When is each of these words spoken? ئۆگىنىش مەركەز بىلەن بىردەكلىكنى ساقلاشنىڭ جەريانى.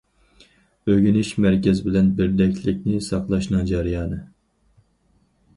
ئۆگىنىش 0.93 1.33
مەركەز 1.45 1.83
بىلەن 1.89 2.09
بىردەكلىكنى 2.21 3.05
ساقلاشنىڭ 3.11 3.69
جەريانى. 3.73 4.19